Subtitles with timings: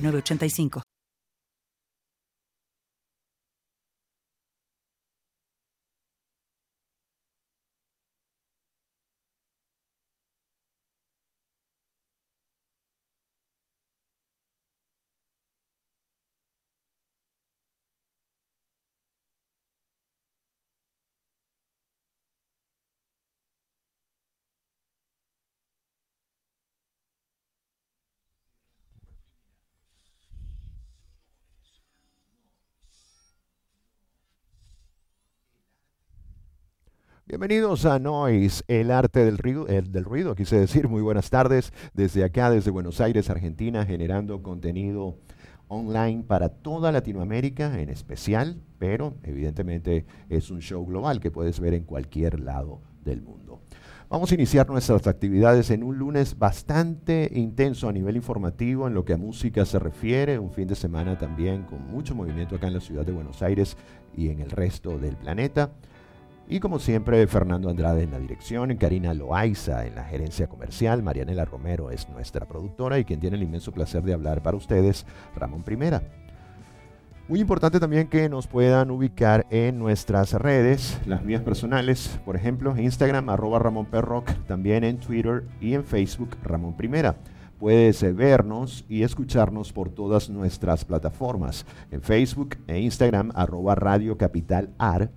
[0.00, 0.97] 85
[37.28, 42.24] Bienvenidos a Noise, el arte del ruido, del ruido, quise decir, muy buenas tardes desde
[42.24, 45.18] acá, desde Buenos Aires, Argentina, generando contenido
[45.68, 51.74] online para toda Latinoamérica en especial, pero evidentemente es un show global que puedes ver
[51.74, 53.60] en cualquier lado del mundo.
[54.08, 59.04] Vamos a iniciar nuestras actividades en un lunes bastante intenso a nivel informativo en lo
[59.04, 62.74] que a música se refiere, un fin de semana también con mucho movimiento acá en
[62.74, 63.76] la ciudad de Buenos Aires
[64.16, 65.72] y en el resto del planeta.
[66.50, 71.44] Y como siempre, Fernando Andrade en la dirección, Karina Loaiza en la gerencia comercial, Marianela
[71.44, 75.04] Romero es nuestra productora y quien tiene el inmenso placer de hablar para ustedes,
[75.36, 76.02] Ramón Primera.
[77.28, 82.74] Muy importante también que nos puedan ubicar en nuestras redes, las mías personales, por ejemplo,
[82.78, 87.16] Instagram, arroba Ramón Perroc, también en Twitter y en Facebook, Ramón Primera.
[87.58, 94.70] Puedes vernos y escucharnos por todas nuestras plataformas, en Facebook e Instagram, arroba Radio Capital
[94.78, 95.10] AR,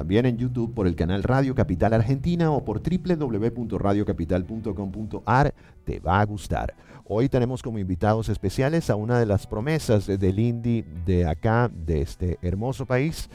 [0.00, 5.54] también en YouTube por el canal Radio Capital Argentina o por www.radiocapital.com.ar.
[5.84, 6.72] Te va a gustar.
[7.04, 12.00] Hoy tenemos como invitados especiales a una de las promesas del indie de acá, de
[12.00, 13.28] este hermoso país.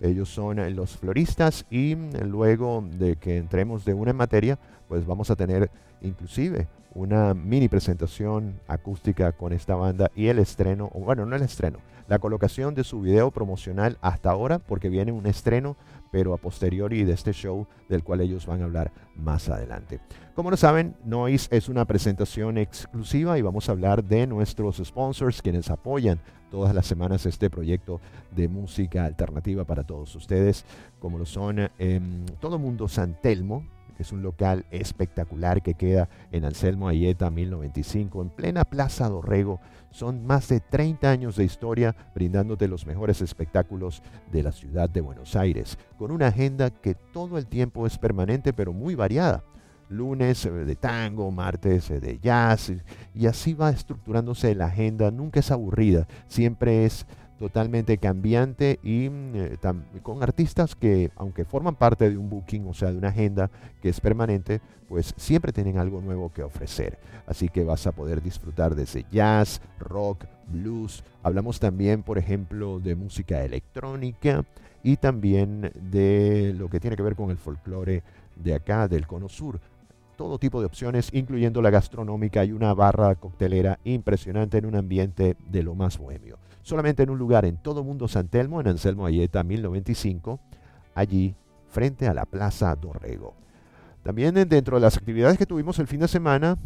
[0.00, 5.28] Ellos son los floristas y luego de que entremos de una en materia, pues vamos
[5.28, 5.72] a tener
[6.02, 11.80] inclusive una mini presentación acústica con esta banda y el estreno, bueno, no el estreno,
[12.08, 15.76] la colocación de su video promocional hasta ahora, porque viene un estreno
[16.12, 19.98] pero a posteriori de este show del cual ellos van a hablar más adelante.
[20.34, 25.42] Como lo saben, Noise es una presentación exclusiva y vamos a hablar de nuestros sponsors
[25.42, 28.00] quienes apoyan todas las semanas este proyecto
[28.30, 30.66] de música alternativa para todos ustedes,
[31.00, 33.66] como lo son em, Todo Mundo San Telmo,
[33.98, 39.60] es un local espectacular que queda en Anselmo Ayeta 1095, en plena Plaza Dorrego.
[39.90, 45.00] Son más de 30 años de historia brindándote los mejores espectáculos de la ciudad de
[45.00, 49.44] Buenos Aires, con una agenda que todo el tiempo es permanente pero muy variada.
[49.88, 52.72] Lunes eh, de tango, martes eh, de jazz,
[53.14, 57.06] y así va estructurándose la agenda, nunca es aburrida, siempre es
[57.42, 59.58] totalmente cambiante y mm, eh,
[60.00, 63.50] con artistas que, aunque forman parte de un booking, o sea, de una agenda
[63.82, 67.00] que es permanente, pues siempre tienen algo nuevo que ofrecer.
[67.26, 71.02] Así que vas a poder disfrutar desde jazz, rock, blues.
[71.24, 74.44] Hablamos también, por ejemplo, de música electrónica
[74.84, 78.04] y también de lo que tiene que ver con el folclore
[78.36, 79.58] de acá, del Cono Sur
[80.16, 85.36] todo tipo de opciones, incluyendo la gastronómica y una barra coctelera impresionante en un ambiente
[85.50, 89.06] de lo más bohemio solamente en un lugar en todo mundo San Telmo, en Anselmo
[89.06, 90.40] Ayeta 1095,
[90.94, 91.34] allí
[91.68, 93.34] frente a la Plaza Dorrego.
[94.02, 96.58] También dentro de las actividades que tuvimos el fin de semana,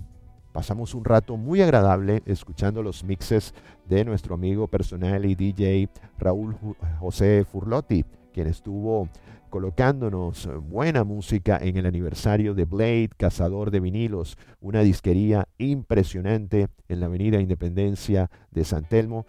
[0.52, 3.52] pasamos un rato muy agradable escuchando los mixes
[3.86, 6.56] de nuestro amigo personal y DJ Raúl
[6.98, 9.08] José Furlotti, quien estuvo
[9.50, 17.00] colocándonos buena música en el aniversario de Blade, Cazador de Vinilos, una disquería impresionante en
[17.00, 19.26] la Avenida Independencia de San Telmo,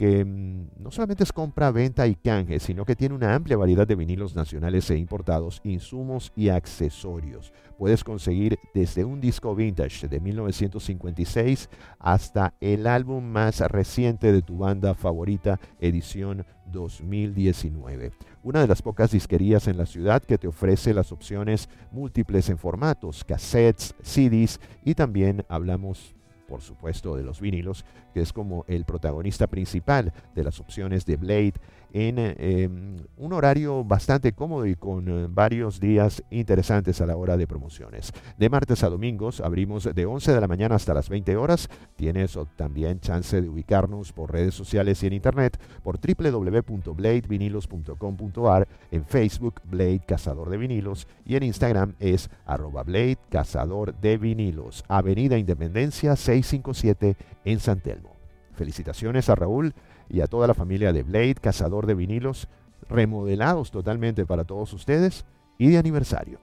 [0.00, 3.86] que mm, no solamente es compra, venta y canje, sino que tiene una amplia variedad
[3.86, 7.52] de vinilos nacionales e importados, insumos y accesorios.
[7.76, 11.68] Puedes conseguir desde un disco vintage de 1956
[11.98, 18.12] hasta el álbum más reciente de tu banda favorita, edición 2019.
[18.42, 22.56] Una de las pocas disquerías en la ciudad que te ofrece las opciones múltiples en
[22.56, 26.14] formatos, cassettes, CDs y también hablamos
[26.50, 31.16] por supuesto, de los vinilos, que es como el protagonista principal de las opciones de
[31.16, 31.54] Blade
[31.92, 37.36] en em, un horario bastante cómodo y con eh, varios días interesantes a la hora
[37.36, 38.12] de promociones.
[38.38, 41.68] De martes a domingos abrimos de 11 de la mañana hasta las 20 horas.
[41.96, 49.60] Tienes también chance de ubicarnos por redes sociales y en internet por www.bladevinilos.com.ar, en Facebook
[49.64, 56.16] Blade Cazador de Vinilos y en Instagram es arroba Blade Cazador de Vinilos, Avenida Independencia
[56.16, 58.16] 657 en San Telmo.
[58.54, 59.74] Felicitaciones a Raúl
[60.10, 62.48] y a toda la familia de Blade, cazador de vinilos,
[62.88, 65.24] remodelados totalmente para todos ustedes
[65.58, 66.40] y de aniversario.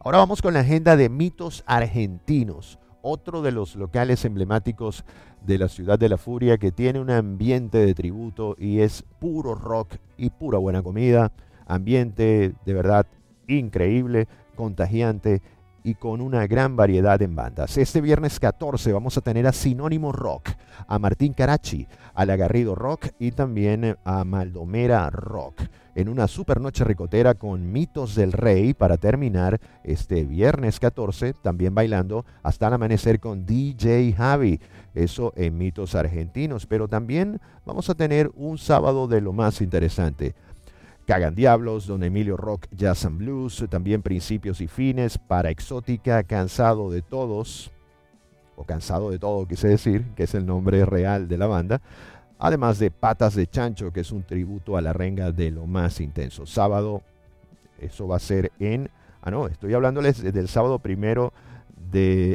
[0.00, 5.04] Ahora vamos con la agenda de mitos argentinos, otro de los locales emblemáticos
[5.46, 9.54] de la ciudad de la furia que tiene un ambiente de tributo y es puro
[9.54, 11.32] rock y pura buena comida,
[11.66, 13.06] ambiente de verdad
[13.46, 14.26] increíble,
[14.56, 15.42] contagiante
[15.84, 17.76] y con una gran variedad en bandas.
[17.76, 20.48] Este viernes 14 vamos a tener a Sinónimo Rock,
[20.88, 25.60] a Martín Carachi, a La Garrido Rock y también a Maldomera Rock
[25.94, 31.74] en una super noche ricotera con Mitos del Rey para terminar este viernes 14, también
[31.74, 34.60] bailando hasta el amanecer con DJ Javi,
[34.94, 40.34] eso en Mitos Argentinos, pero también vamos a tener un sábado de lo más interesante.
[41.06, 46.90] Cagan Diablos, Don Emilio Rock, Jazz and Blues, también Principios y Fines, Para Exótica, Cansado
[46.90, 47.70] de Todos,
[48.56, 51.82] o Cansado de Todo, quise decir, que es el nombre real de la banda,
[52.38, 56.00] además de Patas de Chancho, que es un tributo a la renga de lo más
[56.00, 56.46] intenso.
[56.46, 57.02] Sábado,
[57.78, 58.90] eso va a ser en...
[59.20, 61.32] Ah, no, estoy hablándoles del sábado primero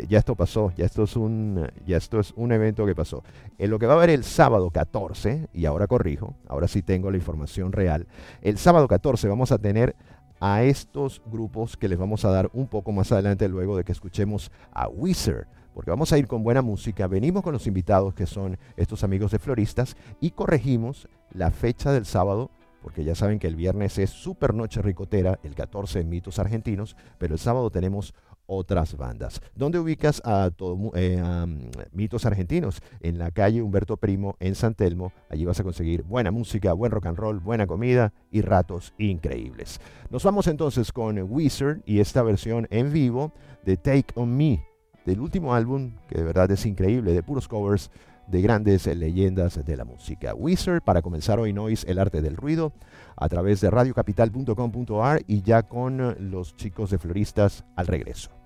[0.08, 3.24] ya esto pasó, ya esto es un, ya esto es un evento que pasó.
[3.58, 7.12] En lo que va a haber el sábado 14, y ahora corrijo, ahora sí tengo
[7.12, 8.08] la información real,
[8.42, 9.96] el sábado 14 vamos a tener
[10.40, 13.92] a estos grupos que les vamos a dar un poco más adelante luego de que
[13.92, 15.48] escuchemos a Wizard
[15.80, 17.08] porque vamos a ir con buena música.
[17.08, 22.06] Venimos con los invitados que son estos amigos de floristas y corregimos la fecha del
[22.06, 22.52] sábado,
[22.82, 26.98] porque ya saben que el viernes es Super Noche Ricotera, el 14 en Mitos Argentinos,
[27.18, 28.14] pero el sábado tenemos
[28.50, 29.42] otras bandas.
[29.56, 30.50] ¿Dónde ubicas a,
[30.96, 32.82] eh, mm, Mitos Argentinos?
[33.00, 35.14] En la calle Humberto Primo, en San Telmo.
[35.30, 39.80] Allí vas a conseguir buena música, buen rock and roll, buena comida y ratos increíbles.
[40.10, 43.32] Nos vamos entonces con Wizard y esta versión en vivo
[43.64, 44.66] de Take On Me,
[45.06, 47.92] del último álbum, que de verdad es increíble, de puros covers
[48.30, 50.34] de grandes leyendas de la música.
[50.36, 52.74] Wizard, para comenzar hoy Noise, el arte del ruido,
[53.16, 58.39] a través de radiocapital.com.ar y ya con los chicos de floristas al regreso.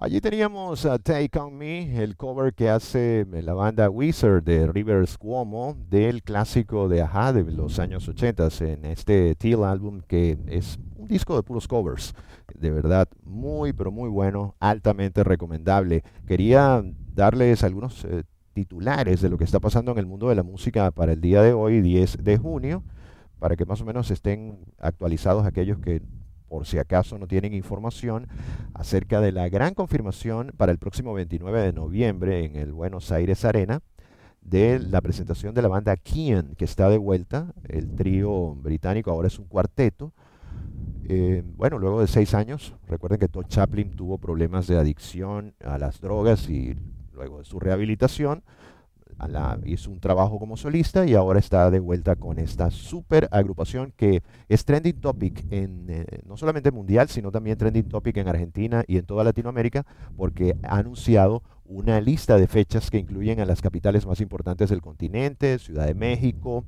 [0.00, 5.18] Allí teníamos a Take On Me, el cover que hace la banda Wizard de Rivers
[5.18, 10.78] Cuomo del clásico de Aja de los años 80 en este Teal Album que es
[10.94, 12.14] un disco de puros covers.
[12.54, 16.04] De verdad, muy pero muy bueno, altamente recomendable.
[16.28, 16.80] Quería
[17.12, 20.92] darles algunos eh, titulares de lo que está pasando en el mundo de la música
[20.92, 22.84] para el día de hoy, 10 de junio,
[23.40, 26.02] para que más o menos estén actualizados aquellos que
[26.48, 28.26] por si acaso no tienen información
[28.74, 33.44] acerca de la gran confirmación para el próximo 29 de noviembre en el Buenos Aires
[33.44, 33.82] Arena
[34.42, 37.52] de la presentación de la banda Kian, que está de vuelta.
[37.68, 40.12] El trío británico ahora es un cuarteto.
[41.04, 45.78] Eh, bueno, luego de seis años, recuerden que Todd Chaplin tuvo problemas de adicción a
[45.78, 46.76] las drogas y
[47.12, 48.42] luego de su rehabilitación,
[49.64, 54.22] hizo un trabajo como solista y ahora está de vuelta con esta super agrupación que
[54.48, 58.98] es trending topic en eh, no solamente mundial, sino también trending topic en Argentina y
[58.98, 59.84] en toda Latinoamérica,
[60.16, 64.80] porque ha anunciado una lista de fechas que incluyen a las capitales más importantes del
[64.80, 66.64] continente, Ciudad de México,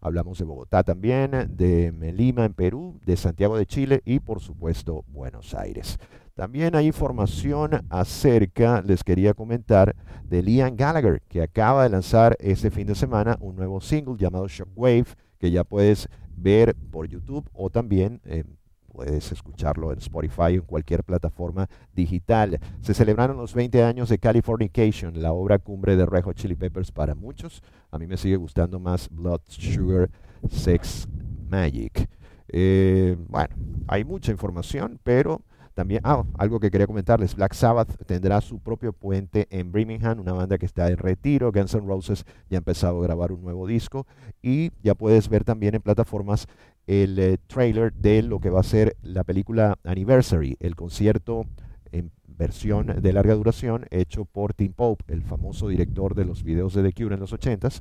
[0.00, 5.04] hablamos de Bogotá también, de Lima en Perú, de Santiago de Chile y por supuesto
[5.08, 5.98] Buenos Aires.
[6.34, 12.72] También hay información acerca, les quería comentar, de Liam Gallagher, que acaba de lanzar este
[12.72, 15.06] fin de semana un nuevo single llamado Shockwave,
[15.38, 18.42] que ya puedes ver por YouTube o también eh,
[18.88, 22.58] puedes escucharlo en Spotify o en cualquier plataforma digital.
[22.80, 26.90] Se celebraron los 20 años de Californication, la obra cumbre de Red Hot Chili Peppers
[26.90, 27.62] para muchos.
[27.92, 30.10] A mí me sigue gustando más Blood, Sugar,
[30.48, 31.06] Sex,
[31.48, 32.08] Magic.
[32.48, 33.54] Eh, bueno,
[33.86, 35.42] hay mucha información, pero
[35.74, 40.32] también, ah, algo que quería comentarles, Black Sabbath tendrá su propio puente en Birmingham, una
[40.32, 41.50] banda que está de retiro.
[41.52, 44.06] Guns N' Roses ya ha empezado a grabar un nuevo disco
[44.40, 46.46] y ya puedes ver también en plataformas
[46.86, 51.46] el eh, trailer de lo que va a ser la película Anniversary, el concierto
[51.92, 56.74] en versión de larga duración hecho por Tim Pope, el famoso director de los videos
[56.74, 57.80] de The Cure en los 80s,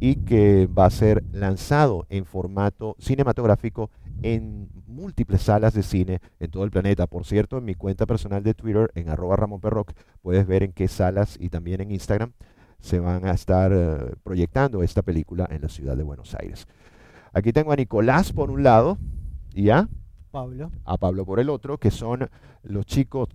[0.00, 3.90] y que va a ser lanzado en formato cinematográfico
[4.22, 7.06] en múltiples salas de cine en todo el planeta.
[7.06, 10.72] Por cierto, en mi cuenta personal de Twitter, en arroba Ramón Perroc, puedes ver en
[10.72, 12.32] qué salas y también en Instagram
[12.80, 16.66] se van a estar eh, proyectando esta película en la ciudad de Buenos Aires.
[17.32, 18.98] Aquí tengo a Nicolás por un lado
[19.54, 19.88] y a
[20.30, 20.70] Pablo.
[20.84, 22.28] A Pablo por el otro, que son
[22.62, 23.28] los chicos,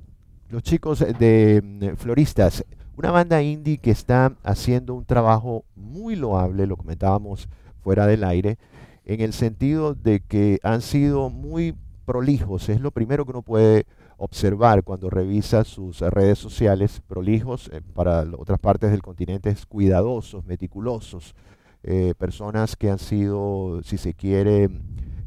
[0.50, 6.68] los chicos de mm, Floristas, una banda indie que está haciendo un trabajo muy loable,
[6.68, 7.50] lo comentábamos
[7.82, 8.58] fuera del aire,
[9.06, 12.70] en el sentido de que han sido muy prolijos.
[12.70, 13.86] Es lo primero que uno puede
[14.18, 21.36] observar cuando revisa sus redes sociales, prolijos eh, para otras partes del continente, cuidadosos, meticulosos,
[21.84, 24.70] eh, personas que han sido, si se quiere,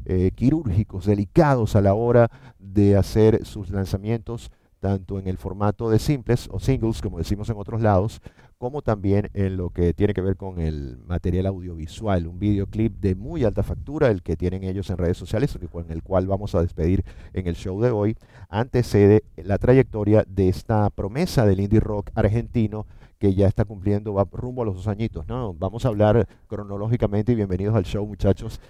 [0.05, 5.99] eh, quirúrgicos, delicados a la hora de hacer sus lanzamientos, tanto en el formato de
[5.99, 8.21] simples o singles, como decimos en otros lados,
[8.57, 13.15] como también en lo que tiene que ver con el material audiovisual, un videoclip de
[13.15, 16.61] muy alta factura, el que tienen ellos en redes sociales, con el cual vamos a
[16.61, 18.17] despedir en el show de hoy,
[18.49, 22.87] antecede la trayectoria de esta promesa del indie rock argentino
[23.19, 25.53] que ya está cumpliendo, va rumbo a los dos añitos, ¿no?
[25.53, 28.61] Vamos a hablar cronológicamente y bienvenidos al show, muchachos,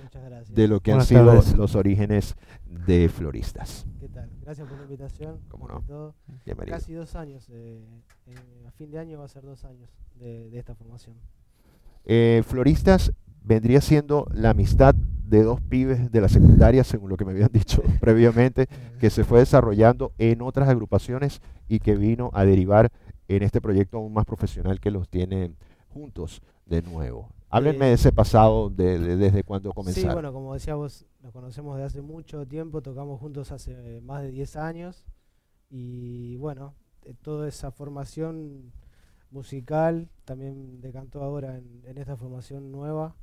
[0.50, 2.36] de lo que han sido los orígenes
[2.66, 3.86] de Floristas.
[4.00, 4.30] ¿Qué tal?
[4.42, 5.40] Gracias por la invitación.
[5.50, 6.16] ¿Cómo no?
[6.46, 6.78] Bienvenido.
[6.78, 7.86] Casi dos años, eh,
[8.66, 11.18] a fin de año va a ser dos años de, esta formación.
[12.06, 13.12] Eh, Floristas
[13.44, 17.52] vendría siendo la amistad de dos pibes de la secundaria, según lo que me habían
[17.52, 18.68] dicho previamente,
[19.00, 22.92] que se fue desarrollando en otras agrupaciones y que vino a derivar
[23.28, 25.54] en este proyecto aún más profesional que los tiene
[25.90, 27.30] juntos de nuevo.
[27.50, 30.10] Háblenme de ese pasado, de, desde cuando comenzaron.
[30.10, 34.22] Sí, bueno, como decía vos, nos conocemos de hace mucho tiempo, tocamos juntos hace más
[34.22, 35.06] de 10 años
[35.70, 38.74] y bueno, eh, toda esa formación
[39.32, 43.16] musical también decantó ahora en, esta formación nueva.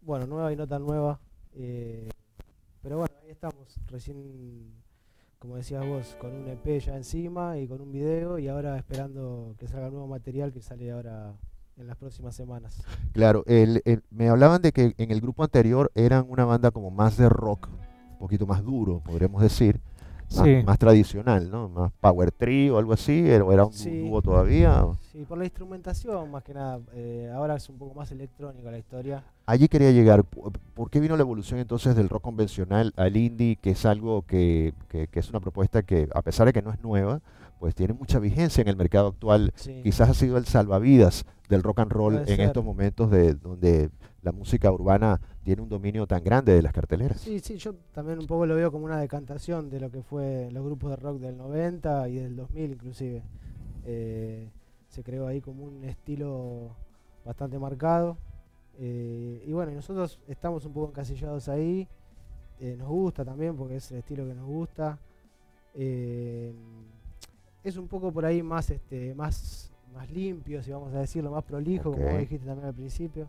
[0.00, 1.20] Bueno, nueva y no tan nueva.
[1.52, 2.08] Eh,
[2.82, 4.72] pero bueno, ahí estamos, recién
[5.38, 9.54] como decías vos, con un EP ya encima y con un video y ahora esperando
[9.58, 11.34] que salga nuevo material que sale ahora
[11.76, 12.82] en las próximas semanas.
[13.12, 13.44] Claro,
[14.10, 17.68] me hablaban de que en el grupo anterior eran una banda como más de rock,
[18.12, 19.80] un poquito más duro, podríamos decir,
[20.64, 21.68] más, tradicional, ¿no?
[21.68, 24.86] Más power trio o algo así, era, era un dúo todavía.
[25.12, 26.80] Sí, por la instrumentación más que nada.
[26.94, 29.22] Eh, ahora es un poco más electrónica la historia.
[29.46, 30.24] Allí quería llegar.
[30.24, 34.74] ¿Por qué vino la evolución entonces del rock convencional al indie, que es algo que,
[34.88, 37.20] que, es una propuesta que, a pesar de que no es nueva,
[37.58, 39.52] pues tiene mucha vigencia en el mercado actual.
[39.54, 39.80] Sí.
[39.82, 42.46] Quizás ha sido el salvavidas del rock and roll Puede en ser.
[42.46, 43.90] estos momentos de donde
[44.22, 47.20] la música urbana tiene un dominio tan grande de las carteleras.
[47.20, 50.50] Sí, sí, yo también un poco lo veo como una decantación de lo que fue
[50.52, 53.22] los grupos de rock del 90 y del 2000 inclusive.
[53.84, 54.50] Eh,
[54.88, 56.70] se creó ahí como un estilo
[57.24, 58.18] bastante marcado.
[58.78, 61.88] Eh, y bueno, nosotros estamos un poco encasillados ahí.
[62.60, 64.98] Eh, nos gusta también porque es el estilo que nos gusta.
[65.74, 66.52] Eh,
[67.68, 71.44] es un poco por ahí más, este, más, más limpio, si vamos a decirlo, más
[71.44, 72.10] prolijo, como Ok.
[72.10, 73.28] vos dijiste también al principio.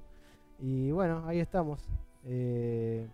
[0.62, 1.79] Y bueno, ahí estamos.
[2.25, 3.08] Eh,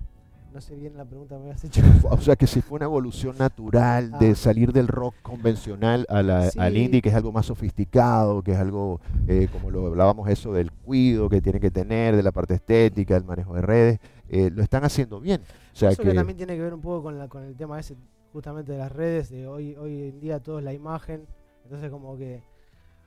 [0.54, 1.82] no sé bien la pregunta que me habías hecho.
[2.10, 4.36] O sea que si fue una evolución natural de Ah.
[4.36, 6.80] salir del rock convencional a la- al Sí.
[6.80, 10.72] indie, que es algo más sofisticado, que es algo, eh, como lo hablábamos, eso del
[10.72, 14.64] cuido que tiene que tener, de la parte estética, el manejo de redes, eh, lo
[14.64, 15.42] están haciendo bien.
[15.74, 17.54] O sea Eso que que, también tiene que ver un poco con, la, con el
[17.56, 17.96] tema ese
[18.36, 21.26] justamente de las redes, de hoy, hoy en día todo es la imagen,
[21.64, 22.44] entonces como que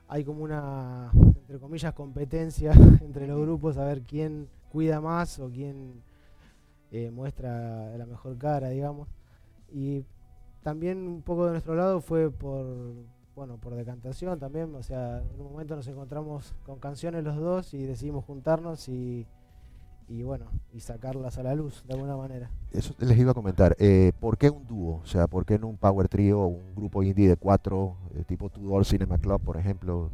[0.07, 2.71] hay como una, entre comillas, competencia
[3.01, 6.01] entre los grupos a ver quién cuida más o quién
[6.89, 9.07] eh, muestra la mejor cara, digamos.
[9.71, 10.03] Y
[10.63, 12.65] también un poco de nuestro lado fue por,
[13.35, 17.75] bueno, por decantación también, o sea, en un momento nos encontramos con canciones los dos
[17.75, 19.27] y decidimos juntarnos y,
[20.09, 22.49] y bueno, y sacarlas a la luz de alguna manera.
[22.73, 25.01] eso les iba a comentar, eh, ¿por qué un dúo?
[25.03, 28.23] O sea, ¿por qué no un power trio o un grupo indie de cuatro, eh,
[28.27, 30.09] tipo Tudor Cinema Club, por ejemplo?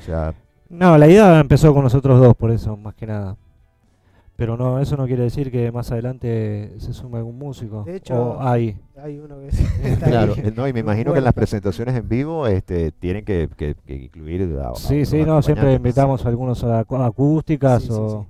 [0.00, 0.34] O sea,
[0.68, 3.36] No, la idea empezó con nosotros dos, por eso, más que nada.
[4.36, 7.84] Pero no, eso no quiere decir que más adelante se sume algún músico.
[7.84, 8.74] De hecho, o hay.
[8.96, 9.48] Hay uno que
[9.88, 10.50] está claro, ahí.
[10.56, 11.40] no, y me imagino que en las bueno.
[11.42, 15.42] presentaciones en vivo este, tienen que, que- que incluir a, a Sí, unos sí, no,
[15.42, 18.22] siempre invitamos a algunos a acústicas Sí, sí, o...
[18.22, 18.29] sí.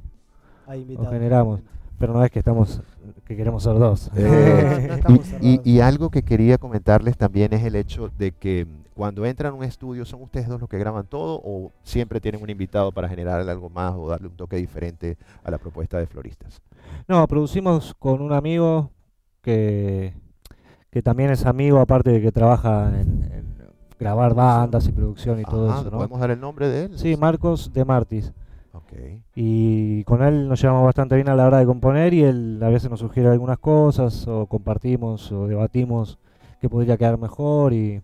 [0.70, 1.60] Hay invitados, generamos.
[1.98, 2.80] Pero no es que estamos,
[3.26, 4.10] que queremos ser dos.
[4.14, 5.60] No, Eh, no estamos y, cerrados.
[5.64, 9.56] y- y algo que quería comentarles también es el hecho de que cuando entran a
[9.56, 13.08] un estudio, ¿son ustedes dos los que graban todo o siempre tienen un invitado para
[13.08, 16.60] generar algo más o darle un toque diferente a la propuesta de floristas?
[17.08, 18.90] No, producimos con un amigo
[19.42, 20.14] que,
[20.90, 23.44] que también es amigo, aparte de que trabaja en, en
[23.98, 25.96] grabar bandas y producción y todo eso, ¿no?
[25.98, 26.98] ¿Podemos dar el nombre de él?
[26.98, 28.32] Sí, Marcos de Martis.
[28.92, 29.22] Ok.
[29.36, 32.68] Y con él nos llevamos bastante bien a la hora de componer y él a
[32.68, 36.18] veces nos sugiere algunas cosas o compartimos o debatimos
[36.60, 38.02] qué podría quedar mejor y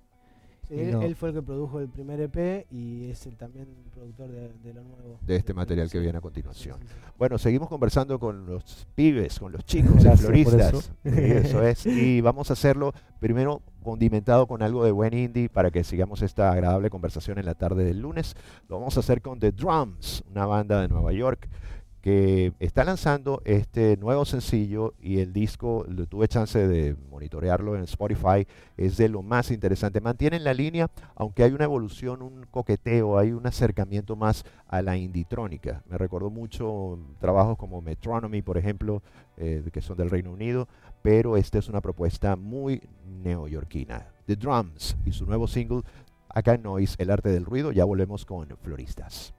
[0.69, 1.03] Sí, él, no.
[1.03, 4.75] él fue el que produjo el primer EP y es el, también productor de, de
[4.75, 5.19] lo nuevo.
[5.23, 6.79] De este material que viene a continuación.
[6.81, 6.95] sí, sí.
[7.19, 10.93] Bueno, seguimos conversando con los pibes, con los chicos por floristas.
[11.05, 11.87] eso es.
[11.87, 16.51] Y vamos a hacerlo primero condimentado con algo de buen indie para que sigamos esta
[16.51, 18.35] agradable conversación en la tarde del lunes.
[18.69, 21.49] Lo vamos a hacer con The Drums, una banda de Nueva York
[22.07, 28.47] que está lanzando este nuevo sencillo y el disco, tuve chance de monitorearlo en Spotify,
[28.77, 30.01] es de lo más interesante.
[30.01, 34.97] Mantienen la línea, aunque hay una evolución, un coqueteo, hay un acercamiento más a la
[34.97, 35.83] inditrónica.
[35.89, 39.03] Me recordó mucho trabajos como Metronomy, por ejemplo,
[39.37, 40.69] eh, que son del Reino Unido,
[41.03, 42.83] pero esta es una propuesta muy
[43.25, 44.07] neoyorquina.
[44.27, 45.83] The Drums y su nuevo single,
[46.29, 47.73] acá en Noise, El Arte del Ruido.
[47.73, 49.35] Ya volvemos con Floristas.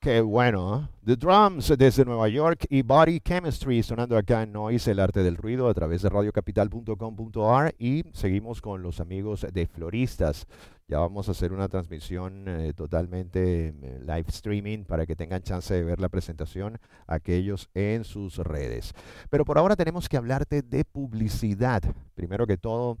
[0.00, 0.98] Qué bueno, ¿eh?
[1.04, 5.36] The Drums desde Nueva York y Body Chemistry sonando acá en Noise, el arte del
[5.36, 10.46] ruido, a través de radiocapital.com.ar y seguimos con los amigos de Floristas.
[10.86, 15.74] Ya vamos a hacer una transmisión eh, totalmente eh, live streaming para que tengan chance
[15.74, 18.94] de ver la presentación aquellos en sus redes.
[19.30, 21.82] Pero por ahora tenemos que hablarte de publicidad.
[22.14, 22.98] Primero que todo,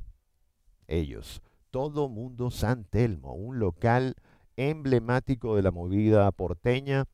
[0.88, 1.42] ellos.
[1.70, 4.16] Todo Mundo San Telmo, un local
[4.58, 7.06] emblemático de la movida porteña.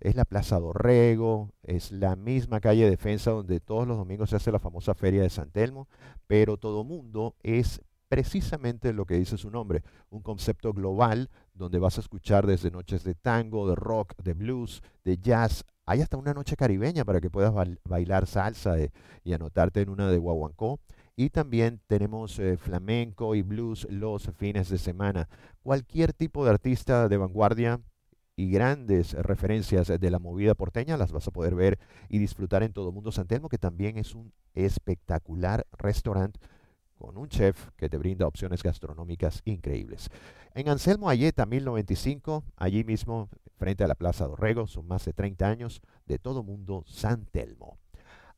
[0.00, 4.52] Es la Plaza Dorrego, es la misma calle Defensa donde todos los domingos se hace
[4.52, 5.88] la famosa Feria de San Telmo,
[6.26, 11.96] pero todo mundo es precisamente lo que dice su nombre, un concepto global donde vas
[11.96, 16.34] a escuchar desde noches de tango, de rock, de blues, de jazz, hay hasta una
[16.34, 17.54] noche caribeña para que puedas
[17.84, 18.90] bailar salsa eh,
[19.22, 20.80] y anotarte en una de guaguancó.
[21.18, 25.30] Y también tenemos eh, flamenco y blues los fines de semana.
[25.62, 27.80] Cualquier tipo de artista de vanguardia
[28.36, 31.78] y grandes referencias de la movida porteña las vas a poder ver
[32.10, 36.38] y disfrutar en Todo Mundo Santelmo, que también es un espectacular restaurante
[36.98, 40.10] con un chef que te brinda opciones gastronómicas increíbles.
[40.54, 45.48] En Anselmo Ayeta 1095, allí mismo frente a la Plaza Dorrego, son más de 30
[45.48, 47.78] años de Todo Mundo Santelmo.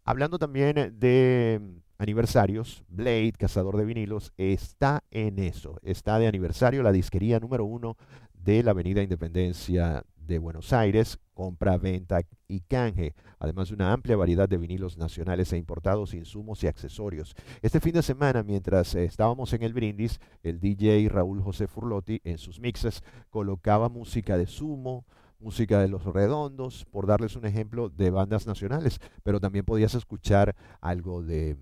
[0.05, 1.61] Hablando también de
[1.99, 5.79] aniversarios, Blade, cazador de vinilos, está en eso.
[5.83, 7.97] Está de aniversario la disquería número uno
[8.33, 14.17] de la Avenida Independencia de Buenos Aires, compra, venta y canje, además de una amplia
[14.17, 17.35] variedad de vinilos nacionales e importados, insumos y accesorios.
[17.63, 22.39] Este fin de semana, mientras estábamos en el brindis, el DJ Raúl José Furlotti en
[22.39, 25.07] sus mixes colocaba música de sumo,
[25.41, 30.55] música de los redondos, por darles un ejemplo de bandas nacionales, pero también podías escuchar
[30.81, 31.57] algo de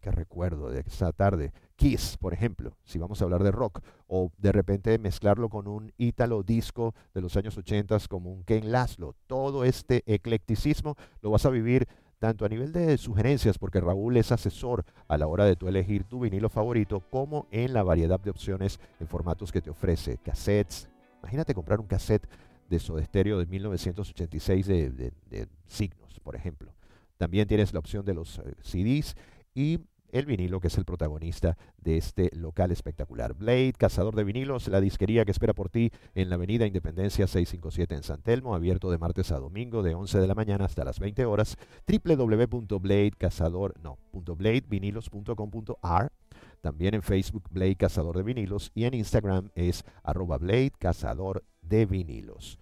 [0.00, 1.52] que recuerdo de esa tarde.
[1.76, 5.92] Kiss, por ejemplo, si vamos a hablar de rock, o de repente mezclarlo con un
[5.96, 9.14] ítalo disco de los años 80 como un Ken Laszlo.
[9.26, 11.86] Todo este eclecticismo lo vas a vivir
[12.18, 16.04] tanto a nivel de sugerencias, porque Raúl es asesor a la hora de tú elegir
[16.04, 20.18] tu vinilo favorito, como en la variedad de opciones en formatos que te ofrece.
[20.18, 20.88] Cassettes,
[21.20, 22.28] imagínate comprar un cassette
[22.68, 26.72] de Soda de 1986 de, de signos, por ejemplo.
[27.18, 29.16] También tienes la opción de los eh, CDs
[29.58, 29.80] y
[30.12, 33.34] el vinilo, que es el protagonista de este local espectacular.
[33.34, 37.96] Blade, cazador de vinilos, la disquería que espera por ti en la avenida Independencia 657
[37.96, 41.00] en San Telmo, abierto de martes a domingo de 11 de la mañana hasta las
[41.00, 41.56] 20 horas.
[41.88, 46.12] www.bladecazador, no, .bladevinilos.com.ar
[46.60, 51.86] también en Facebook Blade Cazador de Vinilos y en Instagram es arroba Blade Cazador de
[51.86, 52.58] Vinilos.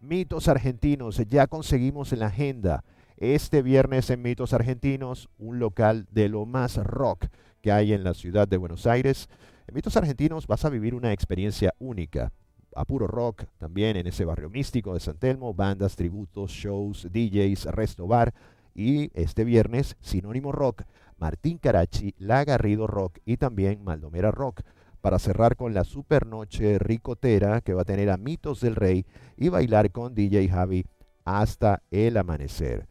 [0.00, 2.84] Mitos argentinos, ya conseguimos en la agenda
[3.20, 7.26] este viernes en Mitos Argentinos, un local de lo más rock
[7.60, 9.28] que hay en la ciudad de Buenos Aires.
[9.68, 12.32] En Mitos Argentinos vas a vivir una experiencia única.
[12.74, 17.66] A puro rock, también en ese barrio místico de San Telmo, bandas, tributos, shows, DJs,
[17.66, 18.32] resto bar.
[18.74, 20.84] Y este viernes, Sinónimo Rock,
[21.18, 24.62] Martín Carachi, La Garrido Rock y también Maldomera Rock
[25.02, 29.04] para cerrar con la super noche ricotera que va a tener a Mitos del Rey
[29.36, 30.86] y bailar con DJ Javi
[31.24, 32.86] hasta el amanecer.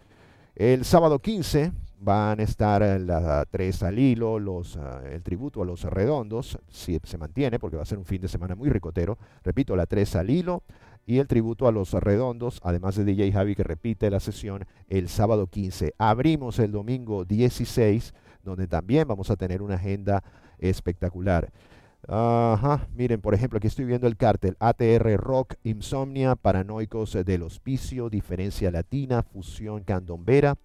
[0.60, 5.66] El sábado 15 van a estar la tres al hilo, los, ah, el tributo a
[5.66, 9.18] los redondos, si se mantiene, porque va a ser un fin de semana muy ricotero.
[9.42, 10.64] Repito, la tres al hilo
[11.06, 15.08] y el tributo a los redondos, además de DJ Javi que repite la sesión el
[15.08, 15.94] sábado 15.
[15.98, 20.26] Abrimos el domingo 16, donde también vamos a tener una agenda
[20.58, 21.54] espectacular.
[22.08, 28.10] Ajá, miren, por ejemplo, aquí estoy viendo el cártel ATR Rock, Insomnia, Paranoicos del Hospicio,
[28.10, 30.58] Diferencia Latina, Fusión Candombera,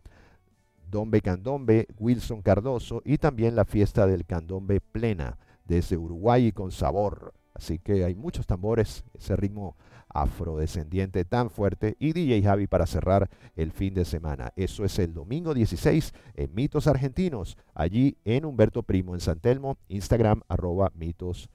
[0.91, 6.71] Dombe Candombe, Wilson Cardoso y también la fiesta del Candombe Plena desde Uruguay y con
[6.71, 7.35] sabor.
[7.53, 9.77] Así que hay muchos tambores, ese ritmo
[10.15, 14.53] afrodescendiente tan fuerte y DJ Javi para cerrar el fin de semana.
[14.57, 19.77] Eso es el domingo 16 en Mitos Argentinos, allí en Humberto Primo en San Telmo,
[19.89, 21.51] Instagram arroba mitos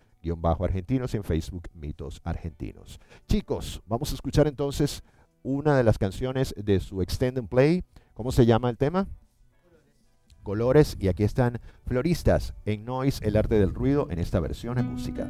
[0.60, 3.00] argentinos y en Facebook Mitos Argentinos.
[3.28, 5.04] Chicos, vamos a escuchar entonces
[5.44, 7.84] una de las canciones de su Extended Play.
[8.14, 9.08] ¿Cómo se llama el tema?
[10.44, 14.92] Colores y aquí están Floristas en Noise, el arte del ruido en esta versión en
[14.92, 15.30] música.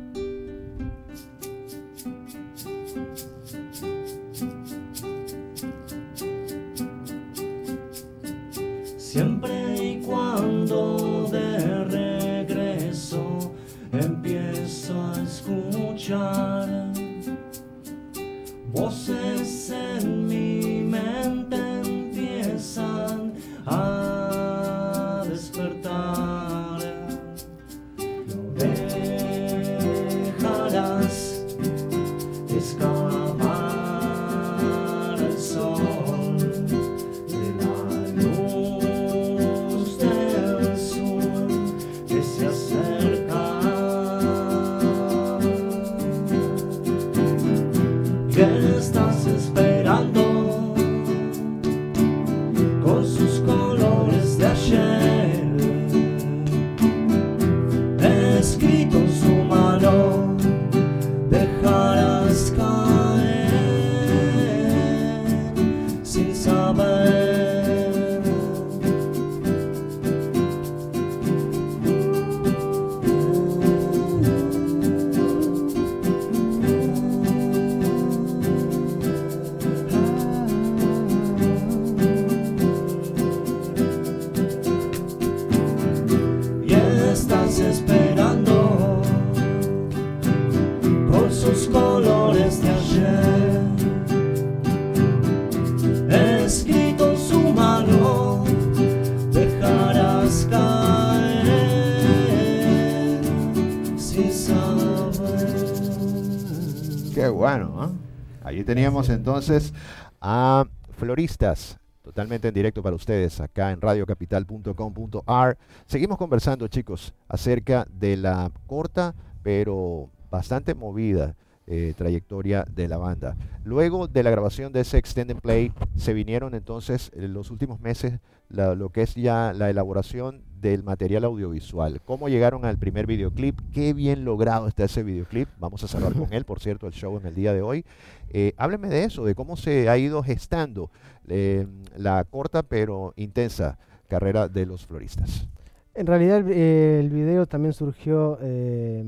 [108.49, 109.75] Allí teníamos entonces
[110.19, 110.65] a
[110.97, 115.55] floristas totalmente en directo para ustedes acá en radiocapital.com.ar.
[115.85, 121.35] Seguimos conversando, chicos, acerca de la corta pero bastante movida
[121.67, 123.35] eh, trayectoria de la banda.
[123.63, 128.19] Luego de la grabación de ese Extended Play, se vinieron entonces en los últimos meses
[128.49, 132.01] la- lo que es ya la elaboración del material audiovisual.
[132.05, 133.59] ¿Cómo llegaron al primer videoclip?
[133.73, 135.47] Qué bien logrado está ese videoclip.
[135.59, 137.85] Vamos a cerrar con él, por cierto, el show en el día de hoy.
[138.29, 140.91] Eh, hábleme de eso, de cómo se ha ido gestando
[141.27, 145.47] eh, la corta pero intensa carrera de los floristas.
[145.93, 149.03] En realidad el, eh, el video también surgió, eh,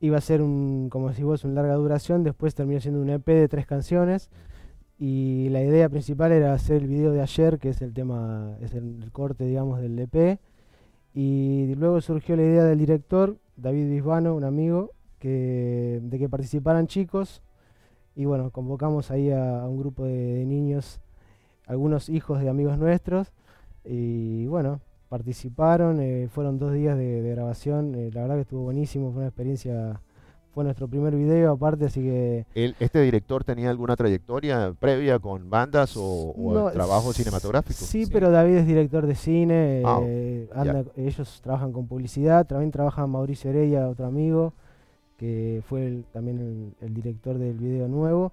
[0.00, 3.26] iba a ser un, como decís vos, un larga duración, después terminó siendo un EP
[3.26, 4.30] de tres canciones
[5.00, 8.74] y la idea principal era hacer el video de ayer, que es el tema, es
[8.74, 10.38] el, corte, digamos, del EP,
[11.14, 16.86] y luego surgió la idea del director, David Bisbano, un amigo, que, de que participaran
[16.86, 17.42] chicos,
[18.14, 21.00] y bueno, convocamos ahí a, un grupo de, niños,
[21.66, 23.32] algunos hijos de amigos nuestros,
[23.86, 28.64] y bueno, participaron, eh, fueron dos días de, de grabación, eh, la verdad que estuvo
[28.64, 30.02] buenísimo, fue una experiencia,
[30.52, 32.44] fue nuestro primer video aparte, así que...
[32.54, 37.74] ¿El- ¿Este director tenía alguna trayectoria previa con bandas o, o No, trabajo cinematográfico?
[37.84, 42.70] Sí, pero David es director de cine, Ah, eh, anda- ellos trabajan con publicidad, también
[42.70, 44.52] trabaja Mauricio Heredia, otro amigo,
[45.16, 46.38] que fue el- también
[46.80, 48.32] el, el director del video nuevo.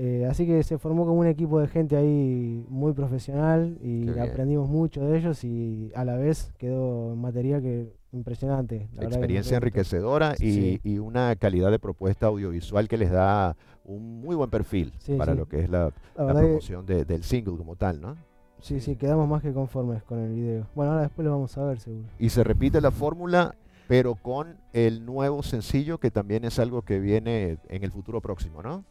[0.00, 4.68] Eh, así que se formó como un equipo de gente ahí muy profesional y aprendimos
[4.68, 8.88] mucho de ellos y a la vez quedó material que impresionante.
[8.94, 10.80] la Experiencia enriquecedora y, Sí.
[10.84, 15.32] y una calidad de propuesta audiovisual que les da un muy buen perfil Sí, para
[15.32, 15.38] sí.
[15.38, 18.16] lo que es la, promoción de- del single como tal, ¿no?
[18.60, 20.66] sí, sí, quedamos más que conformes con el video.
[20.74, 22.08] Bueno, ahora después lo vamos a ver seguro.
[22.18, 23.54] Y se repite la fórmula,
[23.86, 28.62] pero con el nuevo sencillo que también es algo que viene en el futuro próximo,
[28.62, 28.84] ¿no?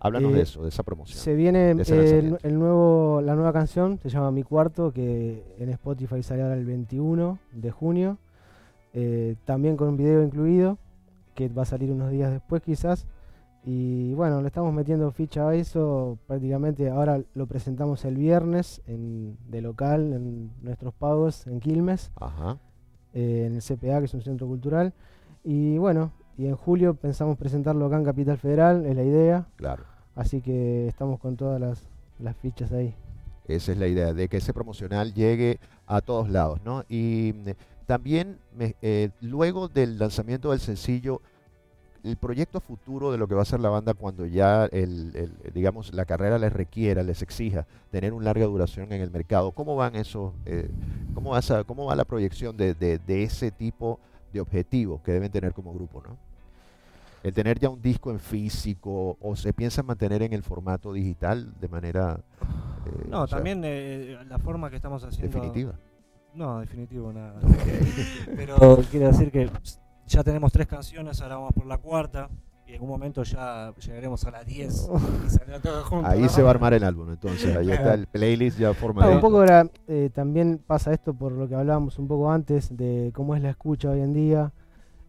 [0.00, 1.18] Háblanos de Eh, eso, de esa promoción.
[1.18, 6.42] Se viene el nuevo, la nueva canción, se llama Mi Cuarto, que en Spotify sale
[6.42, 8.18] ahora el 21 de junio.
[8.92, 10.78] Eh, también con un video incluido,
[11.34, 13.06] que va a salir unos días después quizás.
[13.64, 16.18] Y bueno, le estamos metiendo ficha a eso.
[16.26, 22.58] Prácticamente ahora lo presentamos el viernes en, de local, en nuestros pagos en Quilmes, Ajá.
[23.12, 24.94] eh, en el CPA, que es un centro cultural.
[25.44, 29.46] Y bueno, y en julio pensamos presentarlo acá en Capital Federal, es la idea.
[29.56, 29.84] Claro.
[30.14, 32.94] Así que estamos con todas las, las fichas ahí.
[33.46, 36.84] Esa es la idea, de que ese promocional llegue a todos lados, ¿no?
[36.88, 37.34] Y
[37.88, 41.22] también, me- eh, luego del lanzamiento del sencillo,
[42.04, 45.52] el proyecto futuro de lo que va a ser la banda cuando ya, el, el-
[45.54, 49.74] digamos, la carrera les requiera, les exija tener una larga duración en el mercado, ¿cómo
[49.74, 50.68] van esos, eh,
[51.14, 53.98] cómo, va esa- cómo va la proyección de, de- de ese tipo
[54.34, 56.16] de objetivos que deben tener como grupo, ¿no?
[57.24, 61.52] El tener ya un disco en físico o se piensa mantener en el formato digital
[61.58, 62.20] de manera...
[62.86, 65.34] eh, No, sea, también eh, la forma que estamos haciendo.
[65.36, 65.72] definitiva.
[66.38, 67.34] No, definitivo nada.
[68.36, 69.50] Pero quiero decir que
[70.06, 72.28] ya tenemos tres canciones, ahora vamos por la cuarta.
[72.64, 74.90] Y en algún momento ya llegaremos a las 10
[75.26, 76.06] y saldrá todo junto.
[76.06, 76.28] Ahí ¿no?
[76.28, 77.56] se va a armar el álbum, entonces.
[77.56, 79.10] Ahí está el playlist ya Ah, formado.
[79.10, 83.10] un poco ahora, eh, también pasa esto por lo que hablábamos un poco antes de
[83.14, 84.52] cómo es la escucha hoy en día.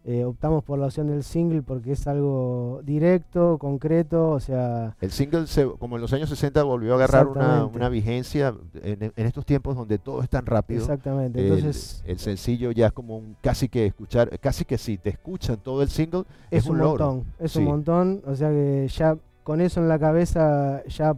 [0.02, 5.10] Eh, optamos por la opción del single porque es algo directo, concreto, o sea, El
[5.10, 9.44] single, se- como en los años 60, volvió a agarrar una, vigencia en, en estos
[9.44, 10.80] tiempos donde todo es tan rápido.
[10.80, 11.42] exactamente.
[11.42, 15.58] Entonces el sencillo ya es como un casi que escuchar, casi que si te escuchan
[15.62, 17.06] todo el single, es, es un un logro.
[17.06, 17.58] montón, es Sí.
[17.58, 21.14] un montón, o sea que ya con eso en la cabeza ya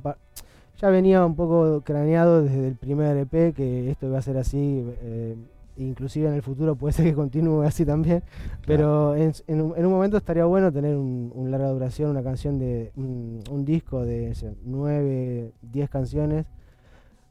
[0.81, 4.85] ya venía un poco craneado desde el primer EP que esto iba a ser así,
[5.03, 5.37] eh,
[5.77, 8.23] inclusive en el futuro puede ser que continúe así también,
[8.67, 12.23] pero en, en un, en un momento estaría bueno tener un, un larga duración, una
[12.23, 16.47] canción de un, un disco de no sé, nueve, diez canciones,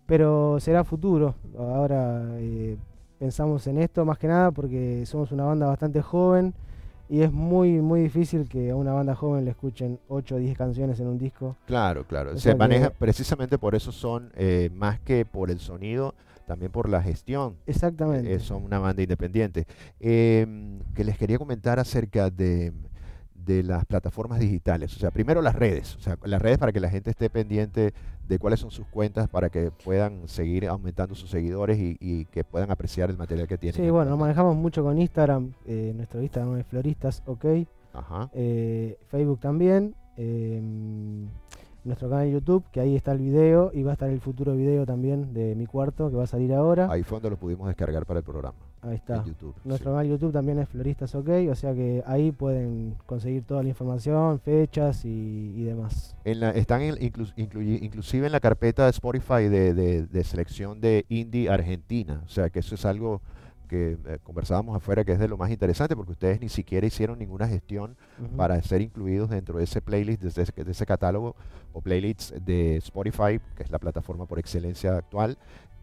[0.05, 1.36] pero será futuro.
[1.57, 2.78] Ahora eh,
[3.20, 6.53] pensamos en esto más que nada porque somos una banda bastante joven
[7.07, 10.57] y es muy muy difícil que a una banda joven le escuchen 8 o 10
[10.57, 11.55] canciones en un disco.
[11.65, 12.32] Claro, claro.
[12.32, 16.15] O Se sea maneja, precisamente por eso son, eh, más que por el sonido,
[16.45, 17.55] también por la gestión.
[17.65, 18.33] Exactamente.
[18.33, 19.65] Eh, son una banda independiente.
[19.99, 22.73] Eh, que les quería comentar acerca de,
[23.33, 24.95] de las plataformas digitales.
[24.95, 25.95] O sea, primero las redes.
[25.95, 27.93] O sea, las redes para que la gente esté pendiente
[28.27, 32.43] de cuáles son sus cuentas para que puedan seguir aumentando sus seguidores y, y que
[32.45, 33.81] puedan apreciar el material que tienen.
[33.81, 35.51] Sí, bueno, nos manejamos mucho con Instagram.
[35.65, 37.45] eh, nuestro Instagram es Floristas OK.
[37.93, 38.29] Ajá.
[38.33, 39.95] eh, Facebook también.
[40.17, 40.61] eh,
[41.84, 44.55] nuestro canal de YouTube, que ahí está el video y va a estar el futuro
[44.55, 46.88] video también de mi cuarto que va a salir ahora.
[46.91, 48.57] Ahí fue donde lo pudimos descargar para el programa.
[48.84, 49.17] Ahí está.
[49.17, 49.53] En YouTube.
[49.63, 49.93] Nuestro sí.
[49.93, 53.69] canal de YouTube también es Floristas OK, o sea que ahí pueden conseguir toda la
[53.69, 56.15] información, fechas y, y demás.
[56.23, 57.34] En la- están en- inclu-
[57.82, 62.21] inclusive en la carpeta de Spotify de, de- de selección de indie Argentina.
[62.25, 63.21] O sea que eso es algo
[63.72, 67.17] que eh, conversábamos afuera que es de lo más interesante porque ustedes ni siquiera hicieron
[67.17, 68.36] ninguna gestión Ujú.
[68.36, 71.38] para ser incluidos dentro de ese playlist, de ese, de ese catálogo
[71.72, 75.38] o playlists de Spotify, que es la plataforma por excelencia actual.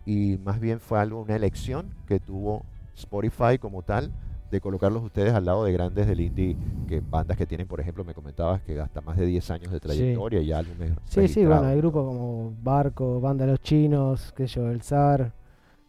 [0.04, 2.62] Y más bien fue algo, una elección que tuvo
[2.94, 4.12] Spotify como tal
[4.50, 8.04] de colocarlos ustedes al lado de grandes del indie, que bandas que tienen, por ejemplo,
[8.04, 11.64] me comentabas que hasta más de 10 años de trayectoria y álbumes Sí, sí, bueno,
[11.64, 15.32] hay grupos como Barco, Banda Los Chinos, sé yo, El Zar,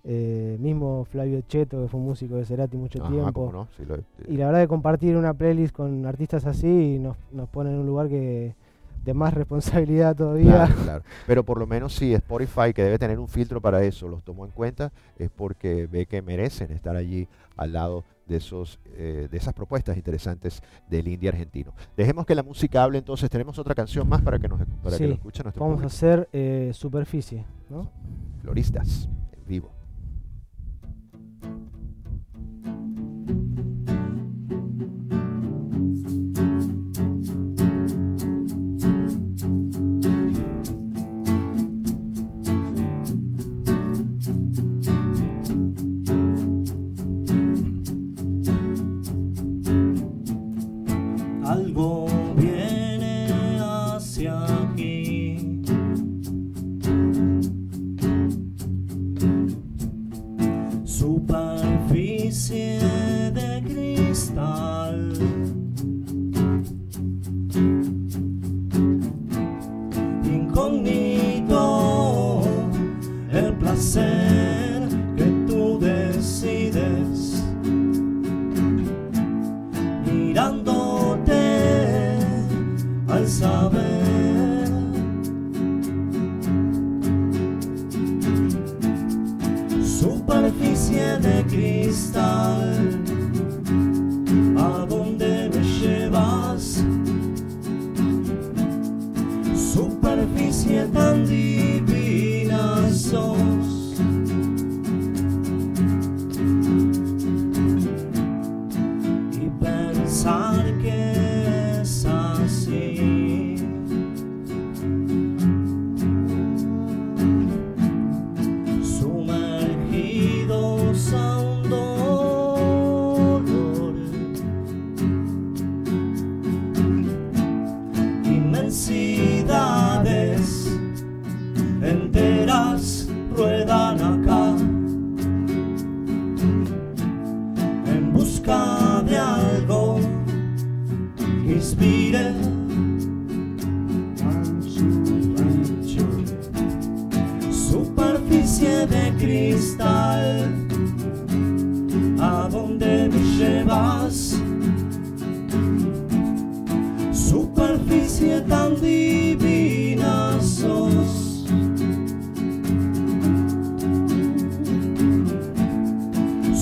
[0.03, 3.49] eh, mismo Flavio Cheto, que fue un músico de Cerati mucho Ajá, tiempo.
[3.51, 3.97] no, sí, lo-
[4.27, 7.85] Y la verdad de compartir una playlist con artistas así nos, nos pone en un
[7.85, 8.55] lugar que
[9.03, 10.65] de más responsabilidad todavía.
[10.65, 11.03] Claro, claro.
[11.27, 14.45] Pero por lo menos si Spotify, que debe tener un filtro para eso, los tomó
[14.45, 17.27] en cuenta, es porque ve que merecen estar allí
[17.57, 21.73] al lado de, esos, eh, de esas propuestas interesantes del indie argentino.
[21.97, 23.29] Dejemos que la música hable entonces.
[23.29, 25.87] Tenemos otra canción más para que, nos, para que Sí, lo escuche nuestro Vamos a
[25.87, 27.89] hacer eh, Superficie, ¿no?
[28.41, 29.71] Floristas, en vivo.
[80.39, 81.35] Mirándote
[83.09, 83.98] al saber.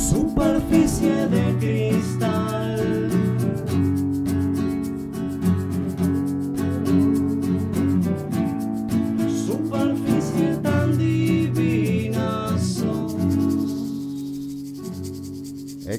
[0.10, 0.87] Superficie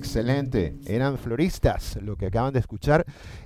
[0.08, 0.74] Excelente.
[0.86, 3.04] Eran floristas lo que acaban de escuchar.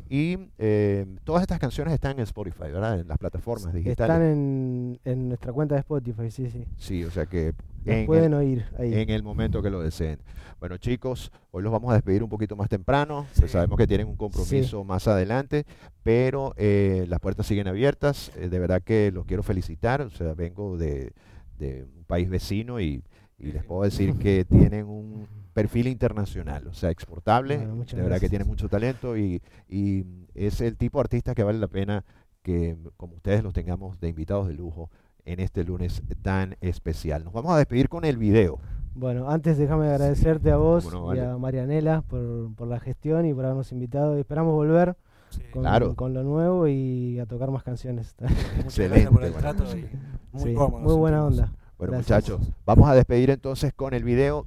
[0.09, 3.01] Y eh, todas estas canciones están en Spotify, ¿verdad?
[3.01, 4.15] En las plataformas digitales.
[4.15, 6.65] Están en, en nuestra cuenta de Spotify, sí, sí.
[6.77, 7.55] Sí, o sea que
[7.85, 8.95] en pueden el, oír ahí.
[8.95, 10.21] en el momento que lo deseen.
[10.61, 13.27] Bueno, chicos, hoy los vamos a despedir un poquito más temprano.
[13.37, 15.65] pues Sabemos que tienen un compromiso más adelante,
[16.05, 18.31] pero eh, las puertas siguen abiertas.
[18.37, 20.03] Eh, de verdad que los quiero felicitar.
[20.03, 21.13] O sea, vengo de,
[21.59, 23.03] de un país vecino y,
[23.39, 27.59] y les puedo decir que tienen un perfil internacional, o sea, exportable.
[27.59, 31.43] Bueno, de verdad que tienen mucho talento y, y es el tipo de artista que
[31.45, 32.05] vale la pena
[32.43, 34.91] que como ustedes los tengamos de invitados de lujo
[35.25, 37.23] en este lunes tan especial.
[37.25, 38.59] Nos vamos a despedir con el video.
[38.95, 43.45] Bueno, antes déjame agradecerte a vos y a Marianela por, por la gestión y por
[43.45, 44.17] habernos invitado.
[44.19, 44.97] Esperamos volver
[45.31, 45.41] Sí.
[45.51, 45.95] con, Claro.
[45.95, 48.15] con lo nuevo y a tocar más canciones.
[48.61, 49.55] Excelente, por el bueno.
[49.55, 49.87] trato y
[50.33, 50.81] muy Sí, cómodo.
[50.83, 51.49] muy buena sentimos.
[51.51, 51.59] onda.
[51.79, 52.29] Bueno, Gracias.
[52.29, 54.47] muchachos, vamos a despedir entonces con el video.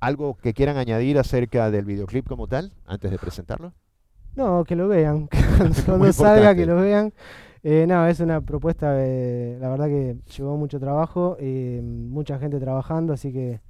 [0.00, 3.74] ¿Algo que quieran añadir acerca del videoclip como tal, antes de presentarlo?
[4.34, 5.28] No, que lo vean.
[5.86, 7.12] cuando salga, que lo vean.
[7.62, 12.58] Eh, no, es una propuesta, eh, la verdad que llevó mucho trabajo, eh, mucha gente
[12.58, 13.60] trabajando, así que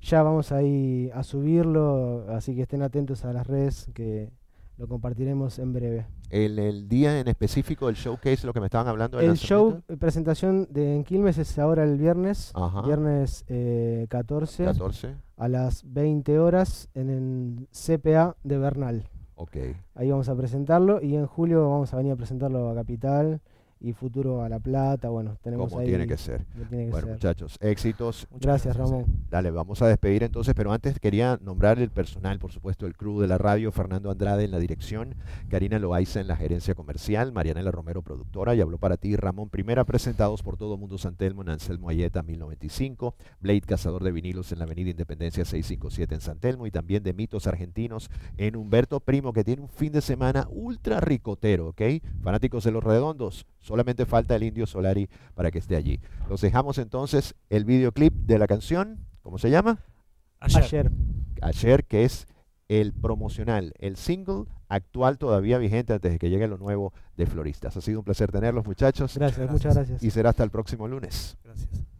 [0.00, 4.30] ya vamos ahí a subirlo, así que estén atentos a las redes que
[4.76, 6.06] lo compartiremos en breve.
[6.30, 9.96] El, el día en específico del showcase, lo que me estaban hablando El show, eh,
[9.96, 12.82] presentación de en Quilmes es ahora el viernes, Ajá.
[12.82, 15.14] viernes eh, 14 14.
[15.36, 19.08] a las 20 horas en el CPA de Bernal.
[19.36, 19.56] Ok.
[19.94, 23.40] Ahí vamos a presentarlo y en julio vamos a venir a presentarlo a Capital
[23.86, 25.08] y futuro a La Plata.
[25.08, 25.88] Bueno, tenemos Como ahí.
[25.88, 26.44] tiene que ser.
[26.52, 27.14] como tiene que Bueno, ser.
[27.14, 28.26] muchachos, éxitos.
[28.40, 29.04] Gracias, Ramón.
[29.30, 33.20] Dale, vamos a despedir entonces, pero antes quería nombrar el personal, por supuesto, el crew
[33.20, 35.14] de la radio, Fernando Andrade en la dirección,
[35.48, 39.84] Karina Loaiza en la gerencia comercial, Marianela Romero, productora, y habló para ti Ramón Primera,
[39.84, 44.58] presentados por Todo Mundo San Telmo en Anselmo Ayeta 1095, Blade Cazador de Vinilos en
[44.58, 49.32] la Avenida Independencia 657 en San Telmo, y también de Mitos Argentinos en Humberto Primo,
[49.32, 51.82] que tiene un fin de semana ultra ricotero, ¿ok?
[52.22, 56.00] Fanáticos de los redondos, solamente falta el Indio Solari para que esté allí.
[56.28, 59.78] Los dejamos entonces el videoclip de la canción, ¿cómo se llama?
[60.40, 60.62] Ayer.
[60.62, 60.90] Ayer.
[61.42, 62.26] Ayer, que es
[62.68, 67.76] el promocional, el single actual todavía vigente antes de que llegue lo nuevo de Floristas.
[67.76, 69.52] Ha sido un placer tenerlos, muchachos, Gracias, Gracias.
[69.52, 70.02] muchas gracias.
[70.02, 71.36] y será hasta el próximo lunes.
[71.44, 71.95] Gracias.